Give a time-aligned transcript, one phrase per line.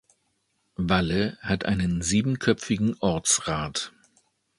[0.77, 3.93] Walle hat einen siebenköpfigen Ortsrat.